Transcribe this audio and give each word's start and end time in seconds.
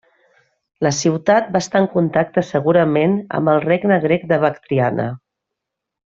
La 0.85 0.91
ciutat 0.99 1.49
va 1.51 1.59
restar 1.61 1.81
en 1.83 1.85
contacte 1.97 2.43
segurament 2.49 3.13
amb 3.41 3.53
el 3.57 3.61
Regne 3.69 3.99
Grec 4.07 4.25
de 4.33 4.39
Bactriana. 4.49 5.07